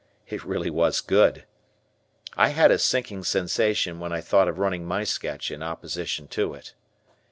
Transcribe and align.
It 0.27 0.43
really 0.43 0.71
was 0.71 0.99
good. 0.99 1.43
I 2.35 2.47
had 2.49 2.71
a 2.71 2.79
sinking 2.79 3.23
sensation 3.23 3.99
when 3.99 4.11
I 4.11 4.19
thought 4.19 4.47
of 4.47 4.57
running 4.57 4.83
my 4.83 5.03
sketch 5.03 5.51
in 5.51 5.61
opposition 5.61 6.27
to 6.29 6.55
it. 6.55 6.73